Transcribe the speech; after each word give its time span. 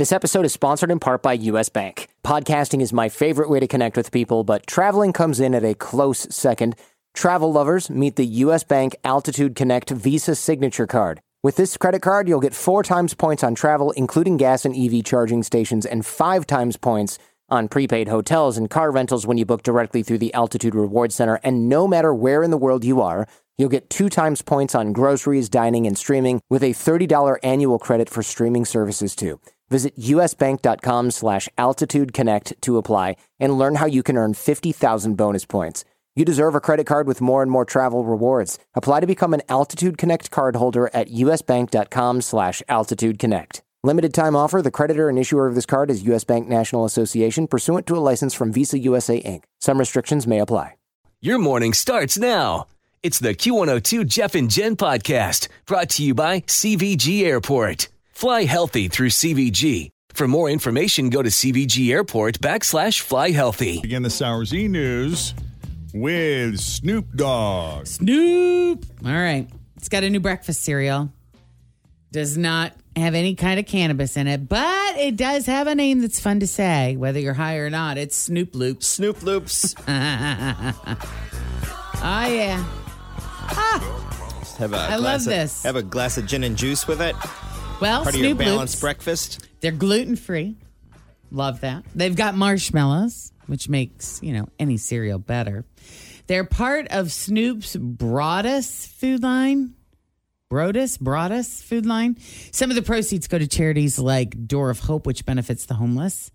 This 0.00 0.12
episode 0.12 0.46
is 0.46 0.54
sponsored 0.54 0.90
in 0.90 0.98
part 0.98 1.22
by 1.22 1.34
US 1.34 1.68
Bank. 1.68 2.08
Podcasting 2.24 2.80
is 2.80 2.90
my 2.90 3.10
favorite 3.10 3.50
way 3.50 3.60
to 3.60 3.68
connect 3.68 3.98
with 3.98 4.10
people, 4.10 4.44
but 4.44 4.66
traveling 4.66 5.12
comes 5.12 5.40
in 5.40 5.54
at 5.54 5.62
a 5.62 5.74
close 5.74 6.20
second. 6.34 6.74
Travel 7.12 7.52
lovers 7.52 7.90
meet 7.90 8.16
the 8.16 8.24
US 8.24 8.64
Bank 8.64 8.96
Altitude 9.04 9.54
Connect 9.54 9.90
Visa 9.90 10.34
Signature 10.34 10.86
Card. 10.86 11.20
With 11.42 11.56
this 11.56 11.76
credit 11.76 12.00
card, 12.00 12.28
you'll 12.28 12.40
get 12.40 12.54
four 12.54 12.82
times 12.82 13.12
points 13.12 13.44
on 13.44 13.54
travel, 13.54 13.90
including 13.90 14.38
gas 14.38 14.64
and 14.64 14.74
EV 14.74 15.04
charging 15.04 15.42
stations, 15.42 15.84
and 15.84 16.06
five 16.06 16.46
times 16.46 16.78
points 16.78 17.18
on 17.50 17.68
prepaid 17.68 18.08
hotels 18.08 18.56
and 18.56 18.70
car 18.70 18.90
rentals 18.90 19.26
when 19.26 19.36
you 19.36 19.44
book 19.44 19.62
directly 19.62 20.02
through 20.02 20.16
the 20.16 20.32
Altitude 20.32 20.74
Reward 20.74 21.12
Center. 21.12 21.38
And 21.44 21.68
no 21.68 21.86
matter 21.86 22.14
where 22.14 22.42
in 22.42 22.50
the 22.50 22.56
world 22.56 22.86
you 22.86 23.02
are, 23.02 23.28
you'll 23.58 23.68
get 23.68 23.90
two 23.90 24.08
times 24.08 24.40
points 24.40 24.74
on 24.74 24.94
groceries, 24.94 25.50
dining, 25.50 25.86
and 25.86 25.98
streaming 25.98 26.40
with 26.48 26.62
a 26.62 26.70
$30 26.70 27.36
annual 27.42 27.78
credit 27.78 28.08
for 28.08 28.22
streaming 28.22 28.64
services 28.64 29.14
too. 29.14 29.38
Visit 29.70 29.96
usbank.com 29.96 31.10
slash 31.10 31.48
altitude 31.56 32.12
connect 32.12 32.60
to 32.62 32.76
apply 32.76 33.16
and 33.38 33.56
learn 33.56 33.76
how 33.76 33.86
you 33.86 34.02
can 34.02 34.16
earn 34.16 34.34
50,000 34.34 35.14
bonus 35.16 35.44
points. 35.44 35.84
You 36.16 36.24
deserve 36.24 36.54
a 36.54 36.60
credit 36.60 36.86
card 36.86 37.06
with 37.06 37.20
more 37.20 37.40
and 37.42 37.50
more 37.50 37.64
travel 37.64 38.04
rewards. 38.04 38.58
Apply 38.74 39.00
to 39.00 39.06
become 39.06 39.32
an 39.32 39.42
Altitude 39.48 39.96
Connect 39.96 40.30
card 40.30 40.56
holder 40.56 40.90
at 40.92 41.08
usbank.com 41.08 42.20
slash 42.22 42.62
altitude 42.68 43.18
connect. 43.18 43.62
Limited 43.84 44.12
time 44.12 44.36
offer. 44.36 44.60
The 44.60 44.72
creditor 44.72 45.08
and 45.08 45.18
issuer 45.18 45.46
of 45.46 45.54
this 45.54 45.66
card 45.66 45.90
is 45.90 46.02
U.S. 46.02 46.24
Bank 46.24 46.48
National 46.48 46.84
Association 46.84 47.46
pursuant 47.46 47.86
to 47.86 47.96
a 47.96 47.98
license 48.10 48.34
from 48.34 48.52
Visa 48.52 48.78
USA 48.78 49.22
Inc. 49.22 49.44
Some 49.60 49.78
restrictions 49.78 50.26
may 50.26 50.40
apply. 50.40 50.74
Your 51.22 51.38
morning 51.38 51.72
starts 51.74 52.18
now. 52.18 52.66
It's 53.02 53.18
the 53.18 53.34
Q102 53.34 54.06
Jeff 54.06 54.34
and 54.34 54.50
Jen 54.50 54.76
podcast 54.76 55.48
brought 55.64 55.90
to 55.90 56.02
you 56.02 56.14
by 56.14 56.40
CVG 56.40 57.22
Airport. 57.22 57.88
Fly 58.20 58.44
healthy 58.44 58.88
through 58.88 59.08
CVG. 59.08 59.88
For 60.12 60.28
more 60.28 60.50
information, 60.50 61.08
go 61.08 61.22
to 61.22 61.30
CVG 61.30 61.90
Airport 61.90 62.38
backslash 62.38 63.00
fly 63.00 63.30
healthy. 63.30 63.80
Begin 63.80 64.02
the 64.02 64.10
Sour 64.10 64.44
Z 64.44 64.68
News 64.68 65.32
with 65.94 66.60
Snoop 66.60 67.06
Dogg. 67.16 67.86
Snoop. 67.86 68.84
All 69.06 69.10
right. 69.12 69.48
It's 69.78 69.88
got 69.88 70.04
a 70.04 70.10
new 70.10 70.20
breakfast 70.20 70.60
cereal. 70.60 71.10
Does 72.12 72.36
not 72.36 72.74
have 72.94 73.14
any 73.14 73.36
kind 73.36 73.58
of 73.58 73.64
cannabis 73.64 74.18
in 74.18 74.26
it, 74.26 74.46
but 74.50 74.98
it 74.98 75.16
does 75.16 75.46
have 75.46 75.66
a 75.66 75.74
name 75.74 76.02
that's 76.02 76.20
fun 76.20 76.40
to 76.40 76.46
say, 76.46 76.96
whether 76.96 77.18
you're 77.18 77.32
high 77.32 77.56
or 77.56 77.70
not. 77.70 77.96
It's 77.96 78.14
Snoop 78.18 78.54
Loops. 78.54 78.86
Snoop 78.86 79.22
Loops. 79.22 79.74
Oh, 79.78 79.82
yeah. 82.02 82.62
Ah, 83.52 84.54
Have 84.58 84.74
a 84.74 84.76
I 84.76 84.98
glass 84.98 85.00
love 85.00 85.20
of- 85.22 85.24
this. 85.24 85.62
Have 85.62 85.76
a 85.76 85.82
glass 85.82 86.18
of 86.18 86.26
gin 86.26 86.44
and 86.44 86.54
juice 86.58 86.86
with 86.86 87.00
it. 87.00 87.16
Well, 87.80 88.02
Part 88.02 88.14
of 88.14 88.20
your 88.20 88.28
Snoop 88.30 88.38
balanced 88.38 88.74
Loops. 88.74 88.80
breakfast. 88.80 89.48
They're 89.60 89.72
gluten 89.72 90.16
free. 90.16 90.56
Love 91.30 91.60
that. 91.60 91.84
They've 91.94 92.14
got 92.16 92.34
marshmallows, 92.34 93.32
which 93.46 93.68
makes, 93.68 94.20
you 94.22 94.32
know, 94.32 94.48
any 94.58 94.76
cereal 94.76 95.18
better. 95.18 95.64
They're 96.26 96.44
part 96.44 96.88
of 96.88 97.12
Snoop's 97.12 97.76
Broadus 97.76 98.86
food 98.86 99.22
line. 99.22 99.74
Brodus, 100.50 100.98
Broadus 100.98 101.62
food 101.62 101.86
line. 101.86 102.16
Some 102.50 102.70
of 102.70 102.76
the 102.76 102.82
proceeds 102.82 103.28
go 103.28 103.38
to 103.38 103.46
charities 103.46 103.98
like 104.00 104.48
Door 104.48 104.70
of 104.70 104.80
Hope, 104.80 105.06
which 105.06 105.24
benefits 105.24 105.66
the 105.66 105.74
homeless. 105.74 106.32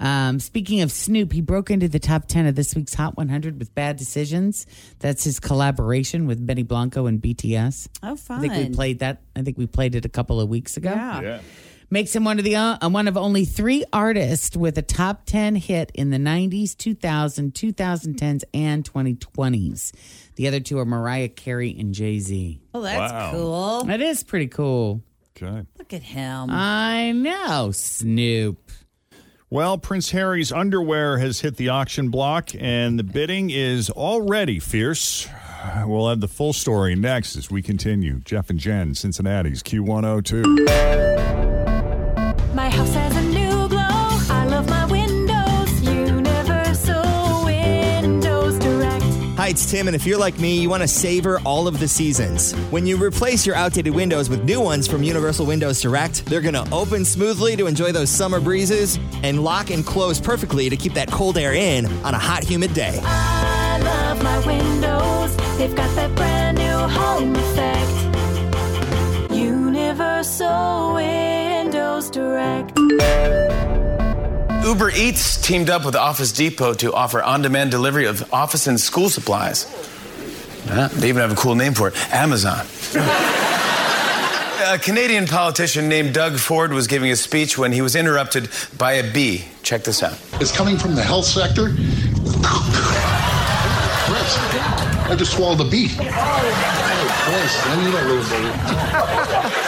Um, 0.00 0.40
speaking 0.40 0.80
of 0.80 0.90
Snoop, 0.90 1.32
he 1.32 1.42
broke 1.42 1.70
into 1.70 1.86
the 1.88 1.98
top 1.98 2.26
10 2.26 2.46
of 2.46 2.54
this 2.54 2.74
week's 2.74 2.94
Hot 2.94 3.16
100 3.16 3.58
with 3.58 3.74
Bad 3.74 3.96
Decisions. 3.98 4.66
That's 4.98 5.22
his 5.24 5.38
collaboration 5.38 6.26
with 6.26 6.44
Benny 6.44 6.62
Blanco 6.62 7.06
and 7.06 7.20
BTS. 7.20 7.88
Oh, 8.02 8.16
fun. 8.16 8.38
I 8.38 8.40
think 8.48 8.54
we 8.70 8.74
played 8.74 8.98
that. 9.00 9.20
I 9.36 9.42
think 9.42 9.58
we 9.58 9.66
played 9.66 9.94
it 9.94 10.04
a 10.04 10.08
couple 10.08 10.40
of 10.40 10.48
weeks 10.48 10.76
ago 10.78 10.90
Yeah. 10.90 11.40
makes 11.90 12.14
him 12.16 12.24
one 12.24 12.38
of 12.38 12.44
the 12.44 12.56
uh, 12.56 12.88
one 12.88 13.08
of 13.08 13.16
only 13.16 13.44
three 13.44 13.84
artists 13.92 14.56
with 14.56 14.78
a 14.78 14.82
top 14.82 15.26
10 15.26 15.56
hit 15.56 15.90
in 15.94 16.10
the 16.10 16.16
90s 16.18 16.76
2000 16.76 17.52
2010s 17.52 18.42
and 18.54 18.84
2020s 18.90 19.92
the 20.36 20.46
other 20.46 20.60
two 20.60 20.78
are 20.78 20.84
mariah 20.84 21.28
carey 21.28 21.76
and 21.78 21.92
jay-z 21.92 22.60
Oh, 22.72 22.80
that's 22.80 23.12
Wow. 23.12 23.30
cool. 23.32 23.84
that 23.84 24.00
is 24.00 24.22
pretty 24.22 24.46
cool 24.46 25.02
Okay. 25.36 25.66
Look 25.78 25.92
at 25.92 26.02
him. 26.02 26.48
i 26.50 27.12
know 27.12 27.70
snoop 27.72 28.70
Well, 29.52 29.78
Prince 29.78 30.12
Harry's 30.12 30.52
underwear 30.52 31.18
has 31.18 31.40
hit 31.40 31.56
the 31.56 31.70
auction 31.70 32.08
block, 32.08 32.50
and 32.56 32.96
the 32.96 33.02
bidding 33.02 33.50
is 33.50 33.90
already 33.90 34.60
fierce. 34.60 35.26
We'll 35.84 36.08
have 36.08 36.20
the 36.20 36.28
full 36.28 36.52
story 36.52 36.94
next 36.94 37.34
as 37.34 37.50
we 37.50 37.60
continue. 37.60 38.20
Jeff 38.20 38.48
and 38.48 38.60
Jen, 38.60 38.94
Cincinnati's 38.94 39.64
Q102. 39.64 41.39
It's 49.50 49.68
Tim, 49.68 49.88
and 49.88 49.96
if 49.96 50.06
you're 50.06 50.16
like 50.16 50.38
me, 50.38 50.60
you 50.60 50.70
want 50.70 50.84
to 50.84 50.86
savor 50.86 51.40
all 51.44 51.66
of 51.66 51.80
the 51.80 51.88
seasons. 51.88 52.52
When 52.70 52.86
you 52.86 52.96
replace 52.96 53.44
your 53.44 53.56
outdated 53.56 53.92
windows 53.92 54.30
with 54.30 54.44
new 54.44 54.60
ones 54.60 54.86
from 54.86 55.02
Universal 55.02 55.44
Windows 55.44 55.80
Direct, 55.80 56.24
they're 56.26 56.40
going 56.40 56.54
to 56.54 56.64
open 56.70 57.04
smoothly 57.04 57.56
to 57.56 57.66
enjoy 57.66 57.90
those 57.90 58.10
summer 58.10 58.38
breezes 58.38 58.96
and 59.24 59.42
lock 59.42 59.70
and 59.70 59.84
close 59.84 60.20
perfectly 60.20 60.70
to 60.70 60.76
keep 60.76 60.94
that 60.94 61.10
cold 61.10 61.36
air 61.36 61.52
in 61.52 61.86
on 62.04 62.14
a 62.14 62.18
hot, 62.18 62.44
humid 62.44 62.72
day. 62.74 63.00
I 63.02 63.80
love 63.82 64.22
my 64.22 64.38
windows. 64.46 65.36
They've 65.58 65.74
got 65.74 65.92
that 65.96 66.14
brand 66.14 66.56
new 66.56 66.78
home 66.96 67.34
effect. 67.34 67.90
Universal 69.34 70.94
Windows 70.94 72.08
Direct. 72.08 72.78
Uber 74.64 74.90
Eats 74.90 75.40
teamed 75.40 75.70
up 75.70 75.84
with 75.86 75.96
Office 75.96 76.32
Depot 76.32 76.74
to 76.74 76.92
offer 76.92 77.22
on 77.22 77.40
demand 77.42 77.70
delivery 77.70 78.06
of 78.06 78.32
office 78.32 78.66
and 78.66 78.78
school 78.78 79.08
supplies. 79.08 79.66
Yeah, 80.66 80.88
they 80.88 81.08
even 81.08 81.22
have 81.22 81.32
a 81.32 81.36
cool 81.36 81.54
name 81.54 81.72
for 81.72 81.88
it 81.88 81.94
Amazon. 82.12 82.66
a 84.66 84.78
Canadian 84.78 85.26
politician 85.26 85.88
named 85.88 86.12
Doug 86.12 86.38
Ford 86.38 86.72
was 86.74 86.86
giving 86.86 87.10
a 87.10 87.16
speech 87.16 87.56
when 87.56 87.72
he 87.72 87.80
was 87.80 87.96
interrupted 87.96 88.50
by 88.76 88.92
a 88.92 89.12
bee. 89.12 89.46
Check 89.62 89.82
this 89.84 90.02
out. 90.02 90.18
It's 90.34 90.54
coming 90.54 90.76
from 90.76 90.94
the 90.94 91.02
health 91.02 91.24
sector. 91.24 91.70
Chris, 94.04 94.36
I 95.08 95.14
just 95.16 95.32
swallowed 95.32 95.66
a 95.66 95.70
bee. 95.70 95.88
Oh, 95.98 96.04
Chris, 97.24 97.66
I 97.66 97.76
need 97.82 97.94
a 97.94 98.04
little 98.04 99.52
bit. 99.52 99.59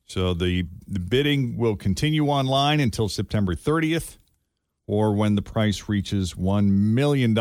So 0.07 0.33
the, 0.33 0.65
the 0.87 0.99
bidding 0.99 1.55
will 1.57 1.77
continue 1.77 2.27
online 2.27 2.81
until 2.81 3.07
September 3.07 3.55
30th 3.55 4.17
or 4.87 5.13
when 5.13 5.35
the 5.35 5.41
price 5.41 5.87
reaches 5.87 6.33
$1 6.33 6.67
million. 6.67 7.33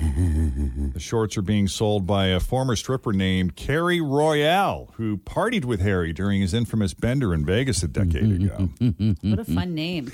the 0.92 1.00
shorts 1.00 1.36
are 1.36 1.42
being 1.42 1.68
sold 1.68 2.06
by 2.06 2.26
a 2.26 2.40
former 2.40 2.76
stripper 2.76 3.12
named 3.12 3.56
Carrie 3.56 4.00
Royale, 4.00 4.90
who 4.94 5.18
partied 5.18 5.64
with 5.64 5.80
Harry 5.80 6.12
during 6.12 6.40
his 6.40 6.54
infamous 6.54 6.94
bender 6.94 7.34
in 7.34 7.44
Vegas 7.44 7.82
a 7.82 7.88
decade 7.88 8.42
ago. 8.42 8.68
What 9.22 9.38
a 9.38 9.44
fun 9.44 9.74
name. 9.74 10.10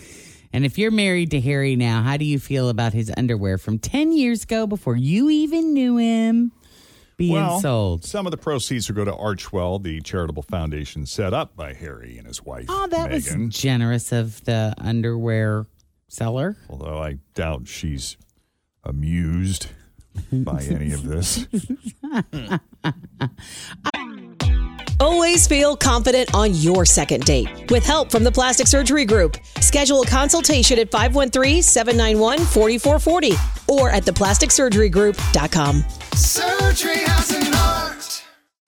And 0.53 0.65
if 0.65 0.79
you're 0.79 0.91
married 0.91 1.31
to 1.33 1.41
Harry 1.41 1.77
now, 1.77 2.03
how 2.03 2.17
do 2.17 2.25
you 2.25 2.39
feel 2.39 2.69
about 2.69 2.93
his 2.93 3.13
underwear 3.17 3.59
from 3.59 3.79
10 3.79 4.13
years 4.13 4.45
ago 4.45 4.67
before 4.67 4.97
you 4.97 5.29
even 5.29 5.73
knew 5.73 5.99
him 5.99 6.53
being 7.17 7.35
well, 7.35 7.61
sold? 7.61 8.05
Some 8.05 8.27
of 8.27 8.31
the 8.31 8.37
proceeds 8.37 8.89
will 8.89 8.97
go 8.97 9.05
to 9.05 9.13
Archewell, 9.13 9.83
the 9.83 10.01
charitable 10.01 10.43
foundation 10.43 11.07
set 11.07 11.35
up 11.35 11.57
by 11.57 11.75
Harry 11.75 12.17
and 12.19 12.27
his 12.27 12.43
wife. 12.43 12.67
Oh, 12.69 12.87
that 12.89 13.11
Meghan. 13.11 13.47
was 13.47 13.55
generous 13.57 14.13
of 14.13 14.43
the 14.45 14.75
underwear 14.79 15.67
seller. 16.09 16.57
Although 16.69 16.99
I 16.99 17.19
doubt 17.35 17.69
she's 17.69 18.17
amused 18.87 19.67
by 20.33 20.63
any 20.63 20.93
of 20.93 21.05
this. 21.05 21.47
Always 24.99 25.47
feel 25.47 25.77
confident 25.77 26.35
on 26.35 26.55
your 26.55 26.87
second 26.87 27.25
date. 27.25 27.71
With 27.71 27.85
help 27.85 28.11
from 28.11 28.25
the 28.25 28.33
Plastic 28.33 28.67
Surgery 28.67 29.05
Group, 29.05 29.37
schedule 29.61 30.01
a 30.03 30.07
consultation 30.07 30.79
at 30.79 30.91
513-791-4440 30.91 33.69
or 33.69 33.91
at 33.91 34.05
theplasticsurgerygroup.com. 34.05 35.85
Surgery 36.15 36.97
has 36.97 37.31
an 37.31 37.43
art. 37.43 37.46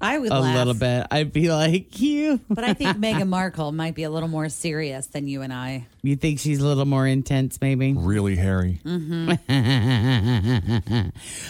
I 0.00 0.18
would 0.18 0.30
a 0.32 0.40
laugh. 0.40 0.56
little 0.56 0.74
bit. 0.74 1.06
I'd 1.10 1.32
be 1.32 1.50
like, 1.50 2.00
you. 2.00 2.40
But 2.48 2.64
I 2.64 2.74
think 2.74 2.96
Meghan 2.98 3.28
Markle 3.28 3.72
might 3.72 3.94
be 3.94 4.02
a 4.04 4.10
little 4.10 4.28
more 4.28 4.48
serious 4.48 5.06
than 5.08 5.26
you 5.28 5.42
and 5.42 5.52
I. 5.52 5.86
You 6.02 6.16
think 6.16 6.40
she's 6.40 6.60
a 6.60 6.66
little 6.66 6.84
more 6.84 7.06
intense, 7.06 7.60
maybe? 7.60 7.92
Really, 7.92 8.34
Harry? 8.36 8.80
Mm-hmm. 8.84 9.32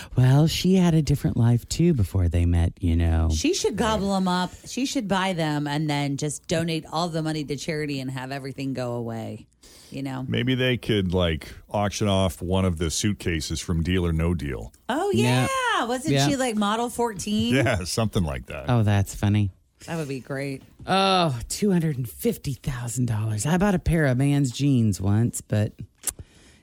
well, 0.16 0.46
she 0.46 0.74
had 0.74 0.94
a 0.94 1.02
different 1.02 1.36
life 1.36 1.68
too 1.68 1.94
before 1.94 2.28
they 2.28 2.44
met, 2.44 2.72
you 2.80 2.96
know. 2.96 3.30
She 3.34 3.54
should 3.54 3.76
gobble 3.76 4.14
them 4.14 4.28
up. 4.28 4.52
She 4.66 4.86
should 4.86 5.08
buy 5.08 5.32
them 5.32 5.66
and 5.66 5.88
then 5.88 6.16
just 6.16 6.46
donate 6.48 6.84
all 6.90 7.08
the 7.08 7.22
money 7.22 7.44
to 7.44 7.56
charity 7.56 8.00
and 8.00 8.10
have 8.10 8.30
everything 8.32 8.74
go 8.74 8.92
away. 8.92 9.46
You 9.90 10.02
know? 10.02 10.24
Maybe 10.26 10.54
they 10.54 10.78
could 10.78 11.12
like 11.12 11.52
auction 11.70 12.08
off 12.08 12.40
one 12.40 12.64
of 12.64 12.78
the 12.78 12.90
suitcases 12.90 13.60
from 13.60 13.82
Deal 13.82 14.06
or 14.06 14.12
No 14.12 14.32
Deal. 14.34 14.72
Oh, 14.88 15.10
Yeah. 15.12 15.42
yeah. 15.42 15.48
Wasn't 15.88 16.12
Yeah. 16.14 16.28
she 16.28 16.36
like 16.36 16.56
model 16.56 16.88
14? 16.90 17.54
Yeah, 17.54 17.84
something 17.84 18.22
like 18.24 18.46
that. 18.46 18.66
Oh, 18.68 18.82
that's 18.82 19.14
funny. 19.14 19.50
That 19.86 19.96
would 19.98 20.08
be 20.08 20.20
great. 20.20 20.62
Oh, 20.86 21.36
$250,000. 21.48 23.46
I 23.46 23.56
bought 23.56 23.74
a 23.74 23.78
pair 23.78 24.06
of 24.06 24.16
man's 24.18 24.50
jeans 24.52 25.00
once, 25.00 25.40
but 25.40 25.72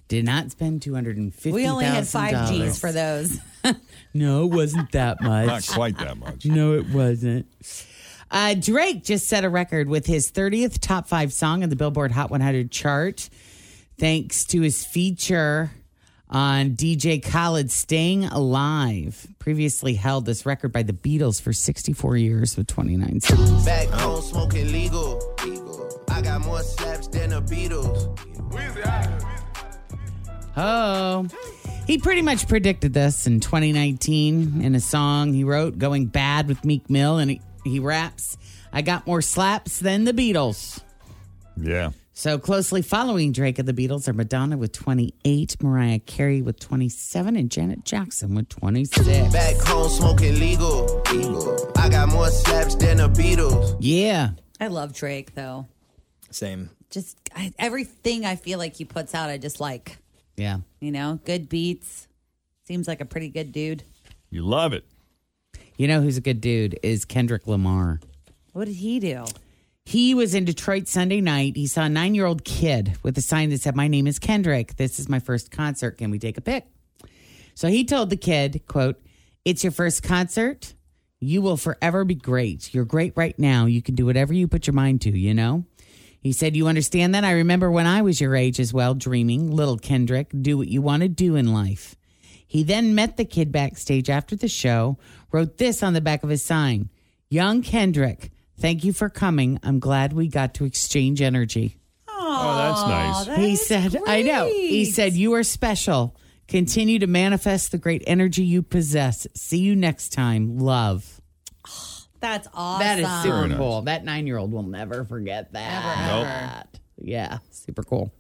did 0.08 0.26
not 0.26 0.52
spend 0.52 0.82
$250,000. 0.82 1.52
We 1.54 1.68
only 1.68 1.86
had 1.86 2.08
five 2.08 2.50
G's 2.50 2.80
for 2.80 2.92
those. 2.92 3.40
No, 4.12 4.46
it 4.46 4.52
wasn't 4.52 4.92
that 4.94 5.22
much. 5.22 5.46
Not 5.46 5.68
quite 5.68 5.98
that 6.00 6.18
much. 6.18 6.44
No, 6.44 6.74
it 6.74 6.90
wasn't. 6.90 7.46
Uh, 8.32 8.56
Drake 8.56 9.04
just 9.04 9.28
set 9.28 9.44
a 9.44 9.50
record 9.50 9.88
with 9.88 10.08
his 10.08 10.32
30th 10.32 10.80
top 10.80 11.08
five 11.08 11.32
song 11.32 11.62
on 11.62 11.70
the 11.70 11.76
Billboard 11.76 12.12
Hot 12.14 12.32
100 12.32 12.72
chart, 12.72 13.30
thanks 14.00 14.46
to 14.46 14.62
his 14.62 14.84
feature 14.84 15.70
on 16.30 16.72
DJ 16.72 17.24
Khaled 17.24 17.72
Staying 17.72 18.26
Alive. 18.26 19.28
Previously 19.40 19.96
held 19.96 20.26
this 20.26 20.46
record 20.46 20.72
by 20.72 20.84
the 20.84 20.94
Beatles 20.94 21.42
for 21.42 21.54
64 21.54 22.18
years 22.18 22.56
with 22.56 22.68
29 22.68 23.22
songs. 23.22 23.66
Back 23.66 23.88
home 23.88 24.22
smoking 24.22 24.72
legal. 24.72 25.22
I 26.10 26.22
got 26.22 26.42
more 26.42 26.62
slaps 26.62 27.08
than 27.08 27.32
the 27.32 27.42
Beatles. 27.42 28.18
Oh. 30.56 31.28
He 31.88 31.98
pretty 31.98 32.22
much 32.22 32.48
predicted 32.48 32.94
this 32.94 33.26
in 33.26 33.40
2019 33.40 34.62
in 34.62 34.76
a 34.76 34.80
song 34.80 35.34
he 35.34 35.44
wrote, 35.44 35.80
Going 35.80 36.06
Bad 36.06 36.48
with 36.48 36.64
Meek 36.64 36.88
Mill, 36.90 37.18
and 37.18 37.32
he, 37.32 37.42
he 37.64 37.80
raps, 37.80 38.38
I 38.72 38.84
got 38.84 39.08
more 39.08 39.24
slaps 39.24 39.80
than 39.80 40.04
the 40.04 40.14
Beatles. 40.14 40.82
Yeah. 41.58 41.90
So 42.20 42.38
closely 42.38 42.82
following 42.82 43.32
Drake 43.32 43.60
of 43.60 43.66
the 43.66 43.72
Beatles 43.72 44.10
are 44.10 44.14
Madonna 44.14 44.58
with 44.58 44.74
28, 44.74 45.64
Mariah 45.64 46.00
Carey 46.00 46.42
with 46.42 46.60
27, 46.60 47.38
and 47.38 47.50
Janet 47.50 47.86
Jackson 47.86 48.36
with 48.36 48.50
26. 48.50 49.08
Back 49.32 49.56
home 49.66 49.88
smoking 49.88 50.38
legal. 50.38 51.02
I 51.78 51.88
got 51.88 52.10
more 52.10 52.30
slaps 52.30 52.76
than 52.76 52.98
the 52.98 53.08
Beatles. 53.08 53.78
Yeah. 53.80 54.32
I 54.60 54.68
love 54.68 54.92
Drake, 54.92 55.34
though. 55.34 55.66
Same. 56.30 56.70
Just 56.90 57.18
I, 57.34 57.54
everything 57.58 58.26
I 58.26 58.36
feel 58.36 58.60
like 58.60 58.76
he 58.76 58.84
puts 58.84 59.16
out, 59.16 59.30
I 59.30 59.38
just 59.38 59.62
like. 59.62 59.96
Yeah. 60.36 60.58
You 60.82 60.92
know, 60.92 61.22
good 61.24 61.48
beats. 61.48 62.10
Seems 62.66 62.86
like 62.86 63.00
a 63.00 63.06
pretty 63.06 63.30
good 63.30 63.54
dude. 63.54 63.84
You 64.30 64.42
love 64.42 64.74
it. 64.74 64.84
You 65.78 65.88
know 65.88 66.02
who's 66.02 66.18
a 66.18 66.22
good 66.22 66.42
dude 66.42 66.78
is 66.84 67.06
Kendrick 67.06 67.48
Lamar. 67.48 68.02
What 68.52 68.66
did 68.66 68.76
he 68.76 69.00
do? 69.00 69.24
He 69.90 70.14
was 70.14 70.36
in 70.36 70.46
Detroit 70.46 70.88
Sunday 70.88 71.20
night. 71.20 71.56
He 71.56 71.66
saw 71.66 71.86
a 71.86 71.90
nine 71.90 72.14
year 72.14 72.28
old 72.28 72.46
kid 72.46 72.96
with 73.02 73.18
a 73.18 73.22
sign 73.22 73.50
that 73.50 73.62
said, 73.62 73.76
My 73.76 73.88
name 73.88 74.06
is 74.06 74.20
Kendrick. 74.20 74.76
This 74.76 75.00
is 75.00 75.10
my 75.10 75.18
first 75.18 75.50
concert. 75.50 75.98
Can 75.98 76.12
we 76.12 76.20
take 76.20 76.38
a 76.38 76.42
pic? 76.42 76.68
So 77.56 77.70
he 77.70 77.84
told 77.84 78.12
the 78.12 78.16
kid, 78.16 78.62
quote, 78.68 79.02
It's 79.46 79.64
your 79.64 79.72
first 79.72 80.04
concert. 80.04 80.76
You 81.20 81.42
will 81.42 81.58
forever 81.58 82.06
be 82.06 82.14
great. 82.14 82.72
You're 82.72 82.86
great 82.86 83.14
right 83.16 83.38
now. 83.40 83.66
You 83.66 83.82
can 83.82 83.96
do 83.96 84.06
whatever 84.06 84.32
you 84.32 84.48
put 84.48 84.68
your 84.68 84.76
mind 84.76 85.02
to, 85.02 85.18
you 85.18 85.34
know? 85.34 85.66
He 86.22 86.34
said, 86.34 86.56
You 86.56 86.68
understand 86.68 87.16
that? 87.16 87.24
I 87.24 87.32
remember 87.32 87.72
when 87.72 87.88
I 87.88 88.04
was 88.04 88.22
your 88.22 88.36
age 88.36 88.60
as 88.60 88.72
well, 88.72 88.94
dreaming, 88.94 89.50
little 89.50 89.80
Kendrick, 89.80 90.30
do 90.40 90.56
what 90.56 90.68
you 90.68 90.84
want 90.84 91.02
to 91.02 91.10
do 91.10 91.36
in 91.36 91.52
life. 91.52 91.96
He 92.46 92.62
then 92.62 92.94
met 92.94 93.18
the 93.18 93.26
kid 93.26 93.52
backstage 93.52 94.08
after 94.08 94.36
the 94.36 94.50
show, 94.50 95.00
wrote 95.32 95.58
this 95.58 95.82
on 95.82 95.94
the 95.94 96.00
back 96.00 96.22
of 96.22 96.30
his 96.30 96.44
sign 96.44 96.92
Young 97.28 97.64
Kendrick, 97.64 98.30
thank 98.60 98.84
you 98.84 98.94
for 98.94 99.10
coming. 99.10 99.60
I'm 99.64 99.80
glad 99.80 100.14
we 100.14 100.28
got 100.28 100.54
to 100.56 100.66
exchange 100.66 101.22
energy. 101.22 101.78
Oh, 102.08 102.58
that's 103.18 103.28
nice. 103.28 103.38
he 103.38 103.56
said, 103.56 103.98
I 104.06 104.22
know. 104.22 104.48
He 104.48 104.86
said, 104.86 105.14
You 105.14 105.34
are 105.34 105.44
special. 105.44 106.16
Continue 106.48 107.00
to 107.00 107.08
manifest 107.08 107.72
the 107.72 107.78
great 107.78 108.04
energy 108.08 108.44
you 108.44 108.62
possess. 108.62 109.28
See 109.36 109.60
you 109.60 109.76
next 109.76 110.10
time. 110.14 110.58
Love. 110.58 111.22
That's 112.20 112.48
awesome. 112.54 112.86
That 112.86 113.00
is 113.00 113.24
super 113.24 113.38
Very 113.38 113.50
nice. 113.50 113.58
cool. 113.58 113.82
That 113.84 114.04
nine 114.04 114.28
year 114.28 114.38
old 114.38 114.52
will 114.52 114.64
never 114.64 115.06
forget 115.06 115.54
that. 115.54 116.68
Yeah, 116.98 117.38
super 117.52 117.84
cool. 117.84 118.12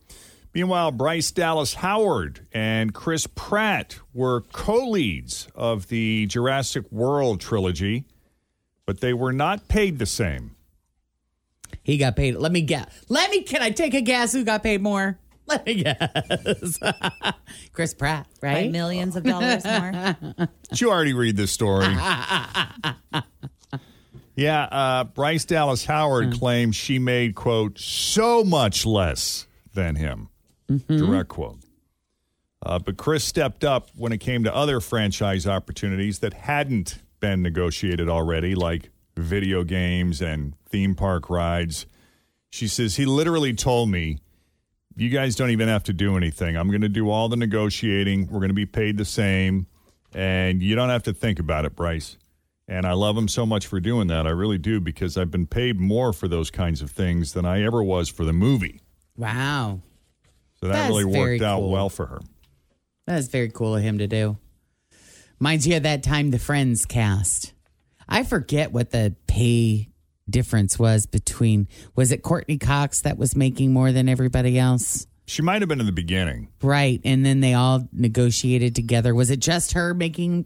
Meanwhile, 0.53 0.91
Bryce 0.91 1.31
Dallas 1.31 1.73
Howard 1.75 2.47
and 2.53 2.93
Chris 2.93 3.27
Pratt 3.27 3.99
were 4.13 4.41
co 4.53 4.89
leads 4.89 5.47
of 5.53 5.87
the 5.89 6.25
Jurassic 6.27 6.89
World 6.91 7.41
trilogy, 7.41 8.05
but 8.89 9.01
they 9.01 9.13
were 9.13 9.31
not 9.31 9.67
paid 9.67 9.99
the 9.99 10.05
same. 10.07 10.55
He 11.83 11.99
got 11.99 12.15
paid. 12.15 12.37
Let 12.37 12.51
me 12.51 12.61
guess. 12.61 13.05
Let 13.07 13.29
me, 13.29 13.43
can 13.43 13.61
I 13.61 13.69
take 13.69 13.93
a 13.93 14.01
guess 14.01 14.33
who 14.33 14.43
got 14.43 14.63
paid 14.63 14.81
more? 14.81 15.19
Let 15.45 15.63
me 15.63 15.83
guess. 15.83 16.79
Chris 17.71 17.93
Pratt, 17.93 18.25
By 18.41 18.47
right? 18.47 18.71
millions 18.71 19.15
of 19.15 19.25
dollars 19.25 19.63
more. 19.63 19.91
Did 20.69 20.81
you 20.81 20.89
already 20.89 21.13
read 21.13 21.37
this 21.37 21.51
story? 21.51 21.85
yeah, 24.35 24.63
uh, 24.63 25.03
Bryce 25.03 25.45
Dallas 25.45 25.85
Howard 25.85 26.33
claims 26.33 26.75
she 26.75 26.97
made, 26.97 27.35
quote, 27.35 27.77
so 27.77 28.43
much 28.43 28.87
less 28.87 29.45
than 29.75 29.97
him. 29.97 30.29
Mm-hmm. 30.67 30.97
Direct 30.97 31.29
quote. 31.29 31.59
Uh, 32.65 32.79
but 32.79 32.97
Chris 32.97 33.23
stepped 33.23 33.63
up 33.63 33.91
when 33.95 34.11
it 34.11 34.17
came 34.17 34.45
to 34.45 34.55
other 34.55 34.79
franchise 34.79 35.45
opportunities 35.45 36.17
that 36.21 36.33
hadn't 36.33 36.97
been 37.19 37.41
negotiated 37.41 38.09
already, 38.09 38.55
like 38.55 38.89
video 39.17 39.63
games 39.63 40.21
and 40.21 40.53
theme 40.65 40.95
park 40.95 41.29
rides. 41.29 41.85
She 42.49 42.67
says, 42.67 42.95
He 42.95 43.05
literally 43.05 43.53
told 43.53 43.89
me, 43.89 44.19
You 44.95 45.09
guys 45.09 45.35
don't 45.35 45.49
even 45.51 45.67
have 45.67 45.83
to 45.85 45.93
do 45.93 46.17
anything. 46.17 46.55
I'm 46.57 46.69
going 46.69 46.81
to 46.81 46.89
do 46.89 47.09
all 47.09 47.29
the 47.29 47.37
negotiating. 47.37 48.27
We're 48.27 48.39
going 48.39 48.49
to 48.49 48.53
be 48.53 48.65
paid 48.65 48.97
the 48.97 49.05
same. 49.05 49.67
And 50.13 50.63
you 50.63 50.75
don't 50.75 50.89
have 50.89 51.03
to 51.03 51.13
think 51.13 51.39
about 51.39 51.65
it, 51.65 51.75
Bryce. 51.75 52.17
And 52.67 52.85
I 52.85 52.93
love 52.93 53.17
him 53.17 53.27
so 53.27 53.45
much 53.45 53.65
for 53.67 53.79
doing 53.79 54.07
that. 54.07 54.27
I 54.27 54.29
really 54.31 54.57
do 54.59 54.79
because 54.79 55.17
I've 55.17 55.31
been 55.31 55.47
paid 55.47 55.79
more 55.79 56.13
for 56.13 56.27
those 56.27 56.51
kinds 56.51 56.81
of 56.81 56.91
things 56.91 57.33
than 57.33 57.45
I 57.45 57.63
ever 57.63 57.83
was 57.83 58.09
for 58.09 58.25
the 58.25 58.33
movie. 58.33 58.81
Wow. 59.17 59.81
So 60.59 60.67
that 60.67 60.73
That's 60.73 60.89
really 60.89 61.05
worked 61.05 61.41
out 61.41 61.59
cool. 61.59 61.71
well 61.71 61.89
for 61.89 62.05
her. 62.07 62.19
That's 63.07 63.27
very 63.27 63.49
cool 63.49 63.75
of 63.75 63.81
him 63.81 63.97
to 63.97 64.07
do. 64.07 64.37
Reminds 65.39 65.65
you 65.65 65.77
of 65.77 65.83
that 65.83 66.03
time 66.03 66.31
the 66.31 66.39
Friends 66.39 66.85
cast. 66.85 67.53
I 68.07 68.23
forget 68.23 68.73
what 68.73 68.91
the 68.91 69.15
pay 69.27 69.89
difference 70.29 70.77
was 70.77 71.05
between 71.05 71.67
was 71.95 72.11
it 72.11 72.23
Courteney 72.23 72.57
Cox 72.57 73.01
that 73.01 73.17
was 73.17 73.35
making 73.35 73.71
more 73.71 73.91
than 73.91 74.09
everybody 74.09 74.59
else? 74.59 75.07
She 75.27 75.41
might 75.41 75.61
have 75.61 75.69
been 75.69 75.79
in 75.79 75.85
the 75.85 75.91
beginning. 75.91 76.49
Right. 76.61 76.99
And 77.05 77.25
then 77.25 77.39
they 77.39 77.53
all 77.53 77.87
negotiated 77.93 78.75
together. 78.75 79.15
Was 79.15 79.29
it 79.29 79.39
just 79.39 79.73
her 79.73 79.93
making 79.93 80.45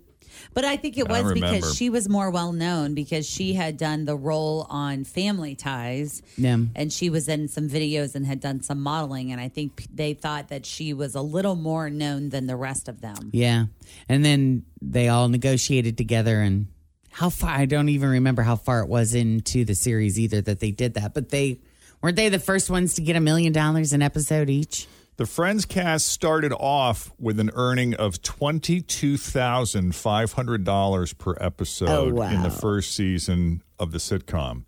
But 0.54 0.66
I 0.66 0.78
think 0.78 0.98
it 0.98 1.08
was 1.08 1.34
because 1.34 1.76
she 1.76 1.90
was 1.90 2.08
more 2.10 2.30
well 2.30 2.52
known 2.52 2.94
because 2.94 3.28
she 3.28 3.54
had 3.54 3.78
done 3.78 4.06
the 4.06 4.16
role 4.16 4.68
on 4.70 5.04
Family 5.04 5.56
Ties. 5.56 6.22
Yeah. 6.38 6.58
And 6.76 6.92
she 6.92 7.10
was 7.10 7.28
in 7.28 7.48
some 7.48 7.70
videos 7.70 8.16
and 8.16 8.26
had 8.26 8.40
done 8.40 8.62
some 8.62 8.82
modeling. 8.82 9.32
And 9.32 9.42
I 9.42 9.50
think 9.50 9.88
they 9.94 10.14
thought 10.14 10.50
that 10.50 10.66
she 10.66 10.94
was 10.94 11.16
a 11.16 11.22
little 11.22 11.56
more 11.56 11.90
known 11.90 12.30
than 12.30 12.48
the 12.48 12.56
rest 12.56 12.88
of 12.88 13.02
them. 13.02 13.30
Yeah. 13.32 13.66
And 14.08 14.24
then 14.24 14.66
they 14.82 15.08
all 15.08 15.30
negotiated 15.30 15.98
together 15.98 16.42
and 16.42 16.68
how 17.12 17.30
far 17.30 17.52
I 17.52 17.66
don't 17.66 17.90
even 17.90 18.10
remember 18.10 18.42
how 18.42 18.56
far 18.56 18.82
it 18.82 18.88
was 18.88 19.14
into 19.14 19.66
the 19.66 19.76
series 19.76 20.20
either 20.20 20.42
that 20.42 20.60
they 20.60 20.72
did 20.72 20.96
that. 20.96 21.14
But 21.14 21.30
they 21.30 21.60
weren't 22.02 22.16
they 22.16 22.30
the 22.30 22.40
first 22.40 22.70
ones 22.70 22.96
to 22.96 23.02
get 23.02 23.16
a 23.16 23.22
million 23.22 23.54
dollars 23.54 23.94
an 23.94 24.02
episode 24.02 24.50
each? 24.50 24.88
The 25.18 25.26
Friends 25.28 25.66
cast 25.66 26.08
started 26.08 26.52
off 26.54 27.12
with 27.20 27.40
an 27.40 27.52
earning 27.54 27.94
of 27.94 28.20
$22,500 28.24 31.18
per 31.18 31.36
episode 31.40 31.90
Oh, 31.90 32.10
wow. 32.14 32.30
in 32.32 32.42
the 32.42 32.50
first 32.50 32.96
season 32.96 33.62
of 33.78 33.92
the 33.92 34.00
sitcom. 34.00 34.64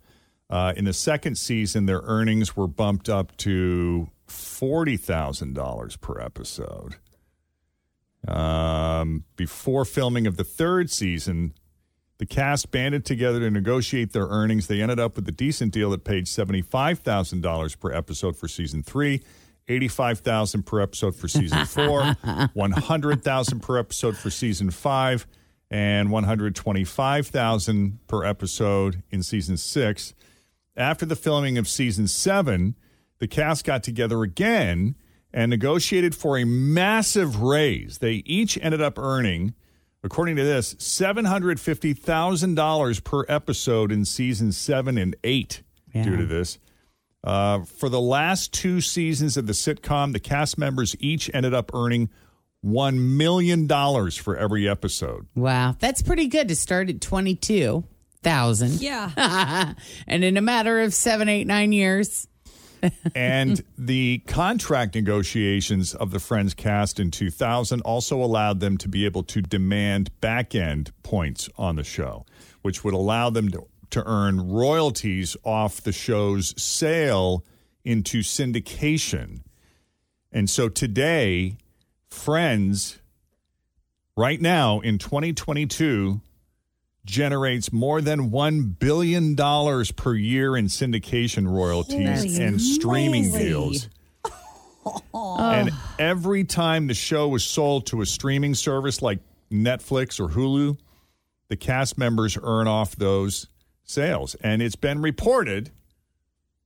Uh, 0.50 0.74
in 0.78 0.86
the 0.86 0.94
second 0.94 1.38
season, 1.40 1.88
their 1.88 2.02
earnings 2.04 2.56
were 2.56 2.68
bumped 2.68 3.10
up 3.10 3.36
to 3.38 4.10
$40,000 4.28 6.00
per 6.02 6.22
episode. 6.22 6.96
Um, 8.28 9.24
before 9.36 9.86
filming 9.86 10.28
of 10.28 10.38
the 10.38 10.44
third 10.44 10.92
season, 10.92 11.54
the 12.20 12.26
cast 12.28 12.70
banded 12.72 13.06
together 13.06 13.40
to 13.40 13.50
negotiate 13.50 14.14
their 14.14 14.28
earnings. 14.28 14.68
They 14.68 14.82
ended 14.82 15.00
up 15.00 15.16
with 15.16 15.28
a 15.28 15.32
decent 15.32 15.74
deal 15.74 15.90
that 15.92 16.04
paid 16.04 16.26
$75,000 16.26 17.80
per 17.80 17.92
episode 17.92 18.36
for 18.38 18.48
season 18.48 18.84
three. 18.84 19.22
85,000 19.68 20.64
per 20.64 20.82
episode 20.82 21.16
for 21.16 21.28
season 21.28 21.66
4, 21.68 22.14
100,000 22.54 23.60
per 23.62 23.78
episode 23.78 24.18
for 24.18 24.30
season 24.30 24.72
5, 24.72 25.28
and 25.72 26.12
125,000 26.12 28.00
per 28.08 28.24
episode 28.24 29.04
in 29.10 29.24
season 29.24 29.58
6. 29.58 30.14
After 30.78 31.06
the 31.06 31.16
filming 31.16 31.58
of 31.58 31.68
season 31.68 32.08
7, 32.08 32.76
the 33.20 33.28
cast 33.28 33.66
got 33.66 33.82
together 33.82 34.24
again 34.24 34.96
and 35.34 35.50
negotiated 35.50 36.16
for 36.16 36.38
a 36.38 36.46
massive 36.46 37.42
raise. 37.42 37.98
They 37.98 38.24
each 38.26 38.58
ended 38.62 38.82
up 38.82 39.00
earning 39.00 39.56
according 40.06 40.36
to 40.36 40.44
this, 40.44 40.76
$750,000 40.76 43.04
per 43.04 43.26
episode 43.28 43.92
in 43.92 44.06
season 44.06 44.52
seven 44.52 45.00
and 45.00 45.16
eight 45.24 45.64
due 45.92 46.18
to 46.18 46.28
this. 46.28 46.60
Uh, 47.26 47.64
for 47.64 47.90
the 47.90 48.00
last 48.00 48.54
two 48.54 48.82
seasons 48.82 49.36
of 49.36 49.48
the 49.48 49.54
sitcom, 49.54 50.14
the 50.14 50.20
cast 50.20 50.58
members 50.58 50.96
each 51.00 51.30
ended 51.34 51.54
up 51.54 51.72
earning 51.74 52.10
$1 52.64 52.98
million 52.98 53.68
for 54.12 54.38
every 54.38 54.70
episode. 54.70 55.28
Wow. 55.36 55.76
That's 55.80 56.02
pretty 56.02 56.28
good 56.28 56.48
to 56.50 56.56
start 56.56 56.90
at 56.90 57.02
twenty 57.02 57.36
two 57.36 57.84
thousand. 58.26 58.82
Yeah. 58.82 59.74
and 60.08 60.24
in 60.24 60.36
a 60.36 60.42
matter 60.42 60.82
of 60.82 60.94
seven, 60.94 61.30
eight, 61.30 61.46
nine 61.46 61.72
years. 61.72 62.28
and 63.16 63.64
the 63.78 64.20
contract 64.28 64.96
negotiations 64.96 65.94
of 65.94 66.12
the 66.12 66.20
Friends 66.20 66.54
cast 66.54 67.00
in 67.00 67.12
2000 67.12 67.82
also 67.82 68.22
allowed 68.22 68.60
them 68.60 68.78
to 68.80 68.88
be 68.88 69.06
able 69.06 69.24
to 69.24 69.42
demand 69.42 70.10
back 70.22 70.54
end 70.56 70.92
points 71.04 71.50
on 71.58 71.76
the 71.76 71.84
show, 71.84 72.26
which 72.64 72.84
would 72.84 72.94
allow 72.94 73.30
them 73.30 73.50
to, 73.50 73.66
to 73.96 74.08
earn 74.08 74.50
royalties 74.50 75.36
off 75.44 75.82
the 75.82 75.92
show's 75.92 76.54
sale 76.62 77.44
into 77.84 78.20
syndication. 78.20 79.42
And 80.32 80.50
so 80.50 80.70
today, 80.70 81.58
Friends, 82.16 83.00
right 84.16 84.42
now 84.42 84.80
in 84.80 84.98
2022, 84.98 86.22
generates 87.06 87.72
more 87.72 88.02
than 88.02 88.32
$1 88.32 88.80
billion 88.80 89.36
per 89.36 90.16
year 90.16 90.58
in 90.58 90.66
syndication 90.66 91.48
royalties 91.48 92.24
Holy 92.24 92.44
and 92.44 92.60
streaming 92.60 93.32
deals. 93.32 93.90
Oh. 95.14 95.38
And 95.40 95.72
every 96.00 96.44
time 96.44 96.88
the 96.88 96.94
show 96.94 97.28
was 97.28 97.44
sold 97.44 97.88
to 97.88 98.02
a 98.02 98.06
streaming 98.06 98.56
service 98.56 99.02
like 99.02 99.20
Netflix 99.52 100.20
or 100.20 100.30
Hulu, 100.30 100.78
the 101.48 101.58
cast 101.58 101.98
members 101.98 102.38
earn 102.42 102.68
off 102.68 102.96
those 102.96 103.48
sales. 103.86 104.36
And 104.42 104.62
it's 104.62 104.76
been 104.76 105.02
reported, 105.02 105.72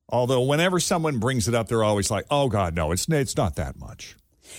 although 0.08 0.42
whenever 0.42 0.80
someone 0.80 1.18
brings 1.18 1.46
it 1.46 1.54
up, 1.54 1.68
they're 1.68 1.84
always 1.84 2.10
like, 2.10 2.26
oh, 2.30 2.48
God, 2.48 2.74
no, 2.74 2.90
it's, 2.92 3.08
it's 3.08 3.36
not 3.36 3.56
that 3.56 3.78
much. 3.78 4.16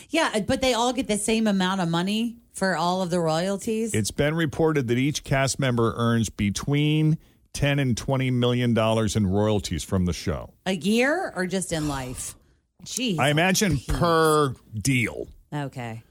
Yeah, 0.10 0.32
uh, 0.34 0.39
but 0.41 0.62
they 0.62 0.74
all 0.74 0.94
get 0.94 1.08
the 1.08 1.18
same 1.18 1.48
amount 1.48 1.82
of 1.82 1.89
money 1.89 2.38
for 2.53 2.75
all 2.77 3.01
of 3.01 3.10
the 3.10 3.20
royalties. 3.20 3.94
It's 3.94 4.12
been 4.12 4.36
reported 4.36 4.88
that 4.88 4.98
each 4.98 5.24
cast 5.24 5.60
member 5.60 5.94
earns 5.98 6.30
between 6.30 7.18
10 7.53 7.80
and 7.80 7.98
20 7.98 8.32
million 8.32 8.74
dollars 8.74 9.15
in 9.18 9.27
royalties 9.27 9.84
from 9.84 10.06
the 10.06 10.13
show. 10.13 10.53
a 10.65 10.74
year 10.74 11.34
or 11.36 11.46
just 11.46 11.74
in 11.74 11.89
life? 11.89 12.36
Jeez. 12.86 13.20
I 13.20 13.30
imagine 13.30 13.77
per 13.88 14.56
deal. 14.74 15.27
Okay. 15.53 16.01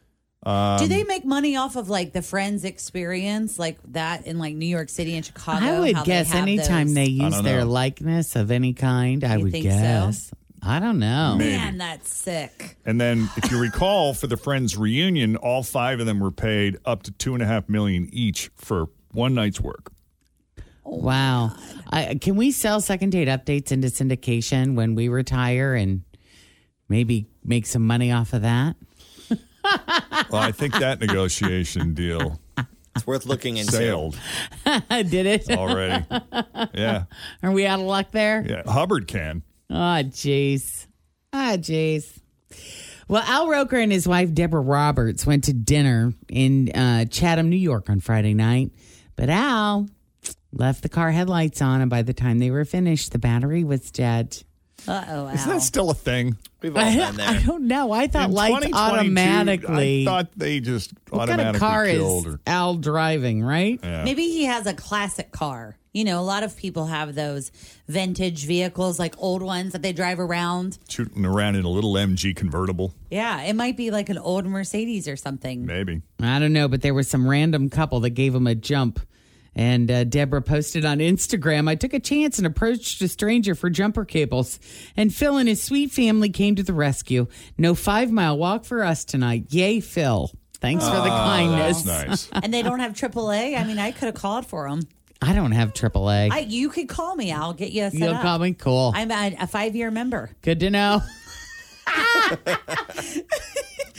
Um, 0.42 0.78
Do 0.78 0.87
they 0.88 1.04
make 1.04 1.25
money 1.26 1.56
off 1.56 1.76
of 1.76 1.90
like 1.90 2.12
the 2.14 2.23
Friends 2.23 2.64
experience, 2.64 3.59
like 3.59 3.78
that 3.92 4.26
in 4.26 4.38
like 4.38 4.54
New 4.54 4.66
York 4.66 4.88
City 4.88 5.14
and 5.16 5.25
Chicago? 5.25 5.66
I 5.66 5.80
would 5.80 5.94
how 5.97 6.02
they 6.02 6.06
guess 6.06 6.35
anytime 6.35 6.87
those- 6.88 6.94
they 6.94 7.04
use 7.06 7.42
their 7.42 7.61
know. 7.61 7.70
likeness 7.70 8.37
of 8.37 8.50
any 8.50 8.73
kind, 8.73 9.23
I 9.23 9.37
You 9.37 9.42
would 9.44 9.52
think 9.52 9.64
so? 9.64 9.70
guess. 9.70 10.30
I 10.62 10.78
don't 10.78 10.99
know. 10.99 11.37
Maybe. 11.38 11.50
Man, 11.56 11.78
that's 11.78 12.12
sick. 12.14 12.76
And 12.85 13.00
then, 13.00 13.30
if 13.37 13.50
you 13.50 13.59
recall, 13.59 14.12
for 14.12 14.26
the 14.26 14.37
Friends 14.37 14.76
reunion, 14.76 15.37
all 15.37 15.62
five 15.62 16.00
of 16.00 16.06
them 16.06 16.20
were 16.20 16.30
paid 16.30 16.76
up 16.85 17.02
to 17.04 17.11
two 17.12 17.32
and 17.35 17.42
a 17.42 17.47
half 17.47 17.68
million 17.68 18.09
each 18.12 18.50
for 18.56 18.88
one 19.12 19.35
night's 19.35 19.61
work. 19.61 19.90
Wow. 20.85 21.52
I, 21.90 22.16
can 22.20 22.37
we 22.37 22.50
sell 22.50 22.80
second 22.80 23.11
date 23.11 23.28
updates 23.28 23.73
into 23.73 23.88
syndication 23.88 24.75
when 24.75 24.94
we 24.94 25.09
retire 25.09 25.75
and 25.75 26.02
maybe 26.88 27.26
make 27.44 27.64
some 27.66 27.87
money 27.87 28.11
off 28.12 28.32
of 28.32 28.42
that? 28.42 28.76
Well, 30.31 30.43
I 30.43 30.53
think 30.53 30.75
that 30.79 31.00
negotiation 31.00 31.95
deal 31.95 32.41
It's 32.97 33.07
worth 33.07 33.27
looking 33.27 33.57
into. 33.57 33.73
sailed 33.73 34.19
Did 34.91 35.27
it? 35.27 35.50
already. 35.50 36.05
Yeah, 36.75 37.05
Are 37.43 37.50
we 37.53 37.67
out 37.67 37.81
of 37.81 37.87
luck 37.87 38.11
there? 38.12 38.45
yeah. 38.47 38.62
Hubbard 38.71 39.07
can. 39.09 39.43
Oh, 39.71 39.75
jeez. 39.75 40.87
Ah, 41.33 41.55
jeez. 41.57 42.19
Well, 43.09 43.23
Al 43.27 43.49
Roker 43.49 43.77
and 43.77 43.91
his 43.91 44.07
wife, 44.07 44.33
Deborah 44.35 44.61
Roberts, 44.61 45.27
went 45.27 45.45
to 45.45 45.53
dinner 45.53 46.12
in 46.29 46.71
uh, 46.73 47.05
Chatham, 47.07 47.49
New 47.50 47.57
York 47.57 47.89
on 47.91 48.00
Friday 48.00 48.35
night. 48.35 48.71
But 49.17 49.31
Al 49.31 49.89
left 50.53 50.83
the 50.83 50.89
car 50.89 51.11
headlights 51.11 51.61
on, 51.62 51.81
and 51.81 51.91
by 51.91 52.03
the 52.03 52.12
time 52.15 52.39
they 52.39 52.50
were 52.50 52.65
finished, 52.65 53.12
the 53.12 53.19
battery 53.19 53.65
was 53.65 53.91
dead. 53.91 54.43
Uh 54.89 55.05
oh. 55.09 55.29
Isn't 55.29 55.49
that 55.51 55.63
still 55.63 55.91
a 55.91 55.95
thing? 55.95 56.37
We've 56.63 56.77
all 56.77 56.83
I, 56.83 56.95
been 56.95 57.17
there. 57.17 57.29
I 57.29 57.43
don't 57.43 57.67
know. 57.67 57.93
I 57.93 58.07
thought 58.07 58.31
In 58.31 58.35
lights 58.35 58.67
2022, 58.67 58.77
automatically. 58.77 60.03
I 60.03 60.05
thought 60.05 60.29
they 60.37 60.61
just 60.61 60.93
what 61.11 61.29
kind 61.29 61.41
of 61.41 61.57
car 61.57 61.87
killed. 61.87 62.27
is 62.27 62.35
or, 62.35 62.41
Al 62.47 62.75
driving, 62.77 63.43
right? 63.43 63.79
yeah. 63.83 64.05
Maybe 64.05 64.25
he 64.29 64.45
has 64.45 64.67
a 64.67 64.75
classic 64.75 65.33
car. 65.33 65.77
You 65.93 66.05
know, 66.05 66.21
a 66.21 66.23
lot 66.23 66.45
of 66.45 66.57
people 66.57 66.87
have 66.87 67.17
those 67.17 67.51
vintage 67.89 68.47
vehicles, 68.47 68.99
like 69.01 69.15
old 69.19 69.43
ones 69.43 69.73
that 69.73 69.83
they 69.83 69.93
drive 69.93 70.21
around. 70.21 70.79
shooting 70.89 71.27
around 71.27 71.57
in 71.57 71.65
a 71.65 71.69
little 71.69 71.95
MG 71.95 72.35
convertible, 72.37 72.95
Yeah, 73.11 73.43
it 73.43 73.55
might 73.57 73.77
be 73.77 73.91
like 73.91 74.09
an 74.09 74.19
old 74.19 74.45
Mercedes 74.47 75.09
or 75.09 75.17
something. 75.17 75.67
maybe. 75.67 76.03
I 76.23 76.39
don't 76.39 76.53
know, 76.53 76.69
but 76.69 76.83
there 76.83 76.95
was 76.95 77.09
some 77.09 77.29
random 77.29 77.71
couple 77.71 77.99
that 78.01 78.11
gave 78.11 78.33
him 78.35 78.47
a 78.47 78.55
jump 78.55 79.01
And 79.54 79.90
uh, 79.90 80.04
Deborah 80.04 80.42
posted 80.42 80.85
on 80.85 80.99
Instagram 80.99 81.69
I 81.69 81.75
took 81.75 81.92
a 81.92 82.00
chance 82.00 82.38
and 82.38 82.47
approached 82.47 83.02
a 83.02 83.09
stranger 83.09 83.54
for 83.54 83.69
jumper 83.69 84.04
cables. 84.04 84.59
And 84.97 85.12
Phil 85.14 85.37
and 85.37 85.49
his 85.49 85.62
sweet 85.62 85.90
family 85.90 86.28
came 86.30 86.54
to 86.57 86.62
the 86.62 86.73
rescue. 86.73 87.26
No 87.59 87.75
five 87.75 88.11
mile 88.11 88.38
walk 88.38 88.64
for 88.64 88.83
us 88.85 89.04
tonight. 89.04 89.47
Yay, 89.50 89.80
Phil. 89.80 90.30
Thanks 90.61 90.85
for 90.85 90.95
the 90.95 91.00
Ah, 91.11 91.26
kindness. 91.26 91.83
that's 91.83 92.09
nice. 92.09 92.30
and 92.45 92.52
they 92.54 92.62
don't 92.62 92.80
have 92.80 92.92
AAA. 92.92 93.59
I 93.59 93.64
mean, 93.64 93.78
I 93.78 93.92
could 93.92 94.07
have 94.07 94.14
called 94.14 94.47
for 94.47 94.69
them. 94.69 94.83
I 95.23 95.33
don't 95.35 95.52
have 95.52 95.73
AAA. 95.75 96.30
I, 96.30 96.38
you 96.40 96.69
could 96.71 96.88
call 96.88 97.14
me. 97.16 97.33
I'll 97.33 97.52
get 97.52 97.73
you 97.73 97.83
set 97.90 97.95
You'll 97.95 98.14
up. 98.14 98.23
call 98.23 98.38
me? 98.38 98.52
Cool. 98.54 98.92
I'm 98.95 99.11
a, 99.11 99.37
a 99.40 99.47
five 99.47 99.75
year 99.76 99.90
member. 99.90 100.30
Good 100.42 100.61
to 100.61 100.71
know. 100.71 101.02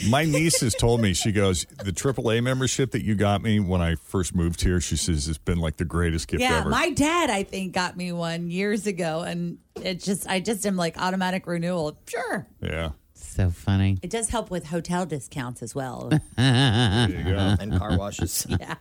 My 0.08 0.24
niece 0.24 0.60
has 0.60 0.74
told 0.74 1.00
me, 1.00 1.14
she 1.14 1.32
goes, 1.32 1.64
the 1.84 1.92
AAA 1.92 2.42
membership 2.42 2.92
that 2.92 3.04
you 3.04 3.14
got 3.14 3.42
me 3.42 3.60
when 3.60 3.80
I 3.80 3.94
first 3.96 4.34
moved 4.34 4.62
here, 4.62 4.80
she 4.80 4.96
says 4.96 5.28
it's 5.28 5.38
been 5.38 5.58
like 5.58 5.76
the 5.76 5.84
greatest 5.84 6.28
gift 6.28 6.40
yeah, 6.40 6.60
ever. 6.60 6.68
my 6.70 6.90
dad, 6.90 7.30
I 7.30 7.42
think, 7.42 7.72
got 7.72 7.96
me 7.96 8.12
one 8.12 8.50
years 8.50 8.86
ago, 8.86 9.20
and 9.20 9.58
it 9.82 10.00
just, 10.00 10.28
I 10.28 10.40
just 10.40 10.66
am 10.66 10.76
like 10.76 10.98
automatic 10.98 11.46
renewal. 11.46 11.98
Sure, 12.06 12.46
yeah. 12.60 12.90
So 13.14 13.50
funny. 13.50 13.98
it 14.02 14.10
does 14.10 14.28
help 14.28 14.50
with 14.50 14.66
hotel 14.66 15.06
discounts 15.06 15.62
as 15.62 15.74
well. 15.74 16.10
There 16.36 17.08
you 17.08 17.24
go. 17.24 17.56
And 17.60 17.78
car 17.78 17.96
washes. 17.96 18.46
yeah, 18.60 18.74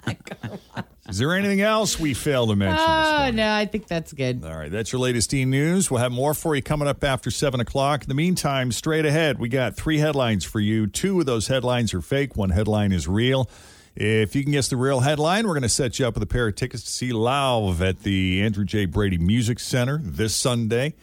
Is 1.11 1.17
there 1.17 1.33
anything 1.35 1.59
else 1.59 1.99
we 1.99 2.13
failed 2.13 2.49
to 2.49 2.55
mention? 2.55 2.77
this 2.77 2.85
Oh, 2.87 3.17
morning? 3.17 3.35
no, 3.35 3.53
I 3.53 3.65
think 3.65 3.85
that's 3.87 4.13
good. 4.13 4.45
All 4.45 4.55
right, 4.57 4.71
that's 4.71 4.93
your 4.93 5.01
latest 5.01 5.33
e 5.33 5.43
news. 5.43 5.91
We'll 5.91 5.99
have 5.99 6.11
more 6.13 6.33
for 6.33 6.55
you 6.55 6.61
coming 6.61 6.87
up 6.87 7.03
after 7.03 7.29
7 7.29 7.59
o'clock. 7.59 8.03
In 8.03 8.07
the 8.07 8.15
meantime, 8.15 8.71
straight 8.71 9.05
ahead, 9.05 9.37
we 9.37 9.49
got 9.49 9.75
three 9.75 9.97
headlines 9.97 10.45
for 10.45 10.61
you. 10.61 10.87
Two 10.87 11.19
of 11.19 11.25
those 11.25 11.47
headlines 11.47 11.93
are 11.93 12.01
fake, 12.01 12.37
one 12.37 12.51
headline 12.51 12.93
is 12.93 13.09
real. 13.09 13.49
If 13.93 14.37
you 14.37 14.43
can 14.43 14.53
guess 14.53 14.69
the 14.69 14.77
real 14.77 15.01
headline, 15.01 15.45
we're 15.45 15.53
going 15.53 15.63
to 15.63 15.69
set 15.69 15.99
you 15.99 16.07
up 16.07 16.13
with 16.13 16.23
a 16.23 16.27
pair 16.27 16.47
of 16.47 16.55
tickets 16.55 16.83
to 16.85 16.89
see 16.89 17.11
Lauv 17.11 17.81
at 17.81 18.03
the 18.03 18.41
Andrew 18.41 18.63
J. 18.63 18.85
Brady 18.85 19.17
Music 19.17 19.59
Center 19.59 19.99
this 20.01 20.33
Sunday. 20.33 20.93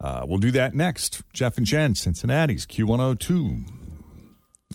Uh, 0.00 0.24
we'll 0.26 0.38
do 0.38 0.50
that 0.50 0.74
next. 0.74 1.22
Jeff 1.32 1.56
and 1.56 1.64
Jen, 1.66 1.94
Cincinnati's 1.94 2.66
Q102. 2.66 3.64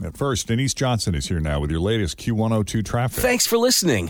At 0.06 0.16
first, 0.16 0.48
Denise 0.48 0.74
Johnson 0.74 1.14
is 1.14 1.28
here 1.28 1.42
now 1.42 1.60
with 1.60 1.72
your 1.72 1.80
latest 1.82 2.18
Q102 2.20 2.86
traffic. 2.86 3.22
Thanks 3.22 3.46
for 3.46 3.58
listening 3.58 4.10